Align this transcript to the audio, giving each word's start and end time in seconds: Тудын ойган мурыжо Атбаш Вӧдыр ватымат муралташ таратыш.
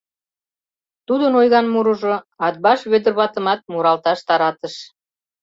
Тудын 1.07 1.33
ойган 1.39 1.65
мурыжо 1.73 2.15
Атбаш 2.47 2.79
Вӧдыр 2.91 3.13
ватымат 3.19 3.61
муралташ 3.71 4.19
таратыш. 4.27 4.75